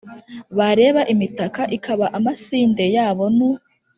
[0.57, 3.49] Bareba imitaka, ikaba amasinde yabo nu: